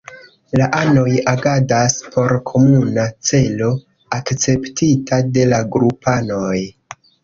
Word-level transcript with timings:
La 0.61 0.69
anoj 0.77 1.11
agadas 1.33 1.99
por 2.15 2.35
komuna 2.53 3.05
celo, 3.31 3.71
akceptita 4.21 5.25
de 5.39 5.49
la 5.55 5.65
grupanoj. 5.81 6.61